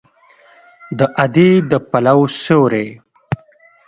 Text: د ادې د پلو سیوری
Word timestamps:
د 0.97 0.99
ادې 1.23 1.49
د 1.69 1.71
پلو 1.89 2.19
سیوری 2.41 2.87